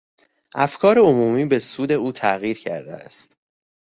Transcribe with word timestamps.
افکار 0.55 0.99
عمومی 0.99 1.45
به 1.45 1.59
سود 1.59 1.91
او 1.91 2.11
تغییر 2.11 2.57
کردهاست. 2.59 3.37